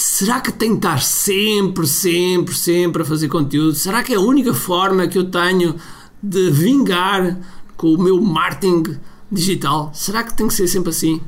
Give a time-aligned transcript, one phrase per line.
[0.00, 3.74] será que tenho que estar sempre, sempre, sempre a fazer conteúdo?
[3.74, 5.76] Será que é a única forma que eu tenho
[6.22, 7.38] de vingar
[7.76, 8.98] com o meu marketing
[9.30, 9.90] digital?
[9.94, 11.20] Será que tem que ser sempre assim?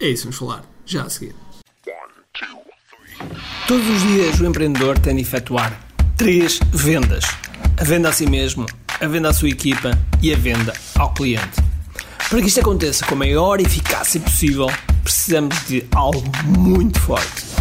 [0.00, 1.36] É isso, vamos falar já a seguir.
[3.68, 5.80] Todos os dias o empreendedor tem de efetuar
[6.16, 7.24] três vendas:
[7.78, 8.66] a venda a si mesmo,
[9.00, 11.62] a venda à sua equipa e a venda ao cliente.
[12.28, 14.66] Para que isto aconteça com a maior eficácia possível,
[15.04, 16.24] precisamos de algo
[16.58, 17.53] muito forte: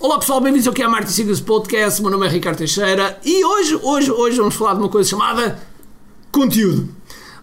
[0.00, 2.00] Olá pessoal, bem-vindos ao QI Marketing Secrets Podcast.
[2.00, 5.60] Meu nome é Ricardo Teixeira e hoje, hoje, hoje vamos falar de uma coisa chamada
[6.32, 6.88] conteúdo.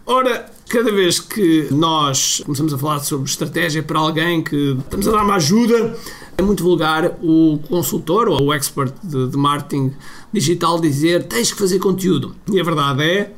[0.04, 5.12] Ora, cada vez que nós começamos a falar sobre estratégia para alguém que estamos a
[5.12, 5.96] dar uma ajuda,
[6.36, 9.94] é muito vulgar o consultor ou o expert de, de marketing
[10.34, 12.36] digital dizer tens que fazer conteúdo.
[12.52, 13.36] E a verdade é,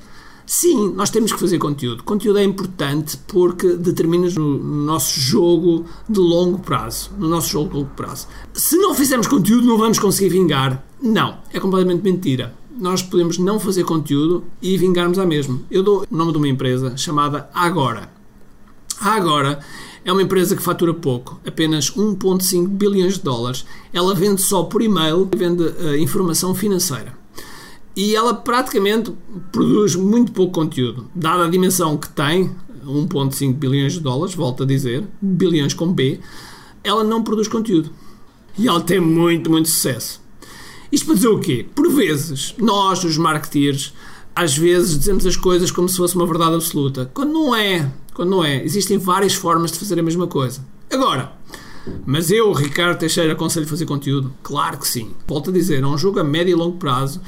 [0.49, 2.03] sim, nós temos que fazer conteúdo.
[2.03, 7.11] Conteúdo é importante porque determina o nosso jogo de longo prazo.
[7.17, 8.27] No nosso jogo de longo prazo.
[8.53, 10.83] Se não fizermos conteúdo, não vamos conseguir vingar.
[11.01, 12.55] Não, é completamente mentira.
[12.77, 15.63] Nós podemos não fazer conteúdo e vingarmos a mesmo.
[15.69, 18.11] Eu dou o nome de uma empresa chamada Agora.
[18.99, 19.59] A Agora
[20.03, 23.65] é uma empresa que fatura pouco, apenas 1,5 bilhões de dólares.
[23.93, 27.18] Ela vende só por e-mail, vende uh, informação financeira.
[27.99, 29.13] E ela praticamente
[29.51, 32.49] produz muito pouco conteúdo, dada a dimensão que tem,
[32.87, 36.17] 1,5 bilhões de dólares, volto a dizer, bilhões com B,
[36.81, 37.89] ela não produz conteúdo.
[38.57, 40.21] E ela tem muito, muito sucesso.
[40.89, 41.65] Isto para dizer o quê?
[41.75, 43.93] Por vezes, nós, os marketeers,
[44.33, 47.91] às vezes dizemos as coisas como se fosse uma verdade absoluta, quando não é.
[48.13, 48.63] Quando não é.
[48.63, 50.65] Existem várias formas de fazer a mesma coisa.
[50.89, 51.33] Agora,
[52.05, 54.33] mas eu, Ricardo Teixeira, aconselho fazer conteúdo?
[54.41, 55.11] Claro que sim.
[55.27, 57.19] Volto a dizer, é um jogo a médio e longo prazo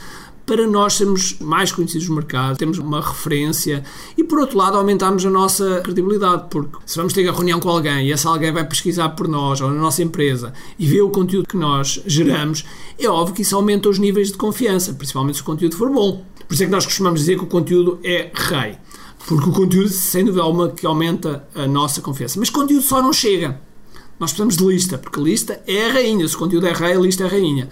[0.52, 3.86] para nós sermos mais conhecidos no mercado, termos uma referência
[4.18, 7.70] e, por outro lado, aumentarmos a nossa credibilidade, porque se vamos ter uma reunião com
[7.70, 11.10] alguém e esse alguém vai pesquisar por nós ou na nossa empresa e vê o
[11.10, 12.66] conteúdo que nós geramos,
[13.00, 16.22] é óbvio que isso aumenta os níveis de confiança, principalmente se o conteúdo for bom.
[16.46, 18.76] Por isso é que nós costumamos dizer que o conteúdo é rei.
[19.26, 22.38] Porque o conteúdo, sem dúvida alguma, que aumenta a nossa confiança.
[22.38, 23.62] Mas conteúdo só não chega.
[24.22, 26.28] Nós precisamos de lista, porque lista é a rainha.
[26.28, 27.68] Se o conteúdo é rei, a lista é a rainha.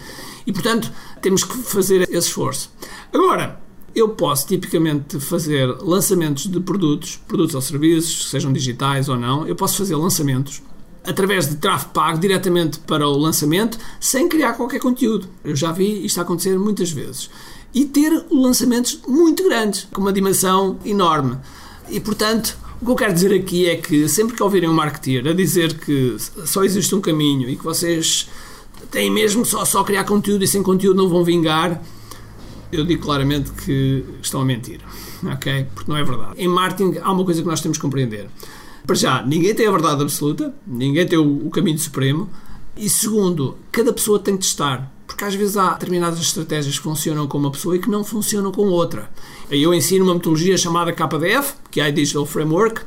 [0.47, 2.71] E, portanto, temos que fazer esse esforço.
[3.13, 3.61] Agora,
[3.93, 9.55] eu posso tipicamente fazer lançamentos de produtos, produtos ou serviços, sejam digitais ou não, eu
[9.55, 10.63] posso fazer lançamentos
[11.05, 15.29] através de tráfego pago diretamente para o lançamento sem criar qualquer conteúdo.
[15.43, 17.29] Eu já vi isto acontecer muitas vezes
[17.75, 21.37] e ter lançamentos muito grandes, com uma dimensão enorme.
[21.89, 25.27] E portanto, o que eu quero dizer aqui é que sempre que ouvirem um marketeer
[25.27, 28.29] a dizer que só existe um caminho e que vocês
[28.89, 31.81] têm mesmo só, só criar conteúdo e sem conteúdo não vão vingar,
[32.71, 34.79] eu digo claramente que estão a mentir.
[35.23, 35.67] Ok?
[35.75, 36.33] Porque não é verdade.
[36.37, 38.29] Em marketing há uma coisa que nós temos que compreender.
[38.87, 42.29] Para já, ninguém tem a verdade absoluta, ninguém tem o, o caminho supremo.
[42.77, 47.27] E segundo, cada pessoa tem que testar porque às vezes há determinadas estratégias que funcionam
[47.27, 49.09] com uma pessoa e que não funcionam com outra.
[49.51, 52.83] Eu ensino uma metodologia chamada KDF, que é a Digital Framework,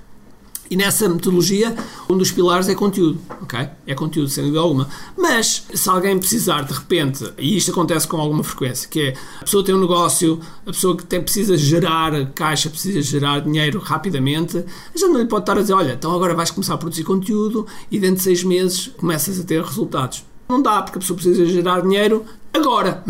[0.70, 1.76] e nessa metodologia,
[2.08, 3.68] um dos pilares é conteúdo, ok?
[3.86, 4.88] É conteúdo, sem dúvida alguma.
[5.14, 9.44] Mas, se alguém precisar, de repente, e isto acontece com alguma frequência, que é, a
[9.44, 14.64] pessoa tem um negócio, a pessoa que tem, precisa gerar caixa, precisa gerar dinheiro rapidamente,
[14.96, 17.66] gente não lhe pode estar a dizer, olha, então agora vais começar a produzir conteúdo
[17.90, 20.31] e dentro de seis meses começas a ter resultados.
[20.52, 23.02] Não dá, porque a pessoa precisa gerar dinheiro agora.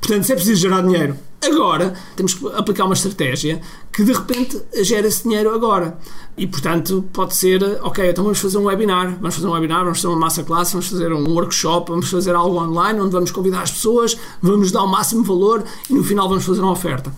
[0.00, 1.14] Portanto, se é preciso gerar dinheiro
[1.44, 3.60] agora, temos que aplicar uma estratégia
[3.92, 5.98] que de repente gera esse dinheiro agora.
[6.38, 9.98] E portanto, pode ser, ok, então vamos fazer um webinar, vamos fazer um webinar, vamos
[9.98, 13.60] fazer uma massa classe, vamos fazer um workshop, vamos fazer algo online onde vamos convidar
[13.60, 17.12] as pessoas, vamos dar o máximo valor e no final vamos fazer uma oferta.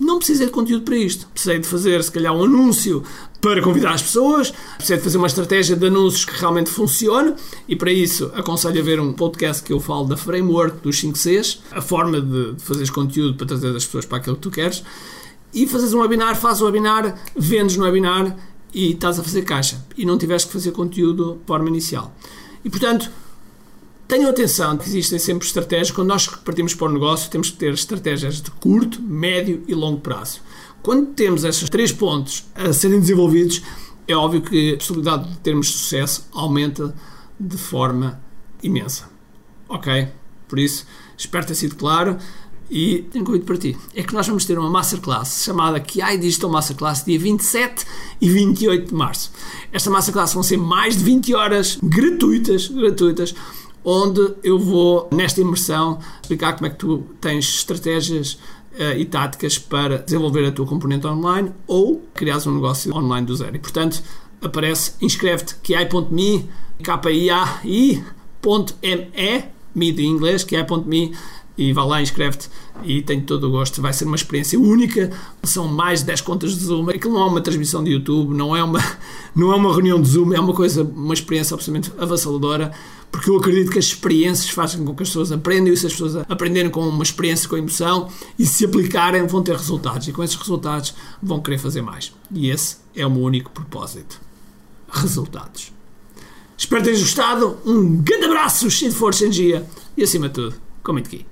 [0.00, 1.26] Não precisei de conteúdo para isto.
[1.28, 3.02] Precisei de fazer, se calhar, um anúncio
[3.40, 7.34] para convidar as pessoas, precisei de fazer uma estratégia de anúncios que realmente funcione
[7.66, 11.18] e para isso aconselho a ver um podcast que eu falo da framework dos 5
[11.18, 14.84] Cs, a forma de, fazeres conteúdo para trazer as pessoas para aquilo que tu queres
[15.52, 18.36] e fazes um webinar, fazes um webinar, vendes no webinar
[18.72, 22.14] e estás a fazer caixa e não tiveste que fazer conteúdo de forma inicial.
[22.64, 23.10] E portanto,
[24.12, 25.90] Tenham atenção que existem sempre estratégias.
[25.90, 30.02] Quando nós partimos para o negócio, temos que ter estratégias de curto, médio e longo
[30.02, 30.42] prazo.
[30.82, 33.62] Quando temos estes três pontos a serem desenvolvidos,
[34.06, 36.94] é óbvio que a possibilidade de termos sucesso aumenta
[37.40, 38.20] de forma
[38.62, 39.08] imensa.
[39.66, 40.08] Ok?
[40.46, 40.86] Por isso,
[41.16, 42.18] espero ter sido claro.
[42.70, 43.76] E tenho convite para ti.
[43.94, 47.86] É que nós vamos ter uma Masterclass chamada QI Digital Masterclass dia 27
[48.20, 49.32] e 28 de março.
[49.72, 53.34] Esta Masterclass vão ser mais de 20 horas gratuitas, gratuitas,
[53.84, 58.38] onde eu vou, nesta imersão, explicar como é que tu tens estratégias
[58.74, 63.36] uh, e táticas para desenvolver a tua componente online ou criares um negócio online do
[63.36, 63.56] zero.
[63.56, 64.02] E, portanto,
[64.40, 66.48] aparece, inscreve-te, k-i-a-i.me,
[69.74, 71.12] me de inglês, ki.me,
[71.56, 72.48] e vá lá, inscreve-te
[72.82, 73.82] e tenho todo o gosto.
[73.82, 75.10] Vai ser uma experiência única.
[75.42, 76.88] São mais de 10 contas de Zoom.
[76.88, 78.80] Aquilo não é uma transmissão de YouTube, não é uma,
[79.34, 82.72] não é uma reunião de Zoom, é uma coisa, uma experiência absolutamente avassaladora.
[83.10, 85.92] Porque eu acredito que as experiências fazem com que as pessoas aprendam e se as
[85.92, 88.08] pessoas aprenderem com uma experiência, com emoção
[88.38, 90.08] e se aplicarem, vão ter resultados.
[90.08, 92.14] E com esses resultados vão querer fazer mais.
[92.30, 94.18] E esse é o meu único propósito:
[94.90, 95.72] resultados.
[96.56, 97.58] Espero que tenhas gostado.
[97.66, 101.31] Um grande abraço, cheio de força energia e acima de tudo, comente aqui.